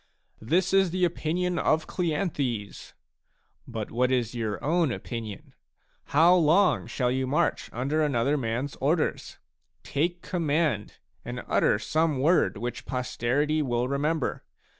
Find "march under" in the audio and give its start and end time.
7.27-8.01